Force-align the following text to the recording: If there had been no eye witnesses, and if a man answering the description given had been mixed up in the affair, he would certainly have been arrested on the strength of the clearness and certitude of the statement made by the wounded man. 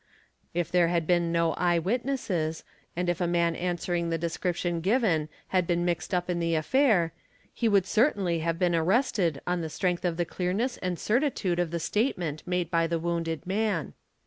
If 0.55 0.71
there 0.71 0.87
had 0.87 1.05
been 1.05 1.31
no 1.31 1.53
eye 1.53 1.77
witnesses, 1.77 2.63
and 2.95 3.07
if 3.07 3.21
a 3.21 3.27
man 3.27 3.55
answering 3.55 4.09
the 4.09 4.17
description 4.17 4.81
given 4.81 5.29
had 5.49 5.67
been 5.67 5.85
mixed 5.85 6.11
up 6.11 6.27
in 6.27 6.39
the 6.39 6.55
affair, 6.55 7.13
he 7.53 7.69
would 7.69 7.85
certainly 7.85 8.39
have 8.39 8.57
been 8.57 8.73
arrested 8.73 9.41
on 9.45 9.61
the 9.61 9.69
strength 9.69 10.03
of 10.03 10.17
the 10.17 10.25
clearness 10.25 10.77
and 10.77 10.97
certitude 10.97 11.59
of 11.59 11.69
the 11.69 11.79
statement 11.79 12.41
made 12.47 12.71
by 12.71 12.87
the 12.87 12.97
wounded 12.97 13.45
man. 13.45 13.93